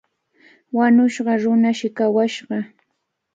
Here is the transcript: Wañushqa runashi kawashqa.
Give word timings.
Wañushqa 0.75 1.33
runashi 1.41 1.89
kawashqa. 1.97 2.57